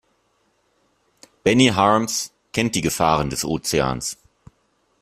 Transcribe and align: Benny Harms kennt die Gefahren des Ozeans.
Benny 1.43 1.67
Harms 1.67 2.33
kennt 2.53 2.73
die 2.73 2.81
Gefahren 2.81 3.29
des 3.29 3.45
Ozeans. 3.45 4.17